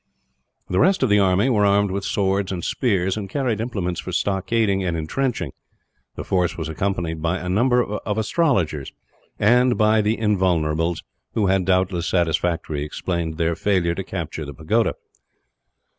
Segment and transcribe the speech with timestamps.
[0.67, 4.11] The rest of the army were armed with swords and spears, and carried implements for
[4.11, 5.51] stockading and entrenching.
[6.15, 8.91] The force was accompanied by a number of astrologers;
[9.37, 11.03] and by the Invulnerables
[11.35, 14.95] who had, doubtless, satisfactorily explained their failure to capture the pagoda.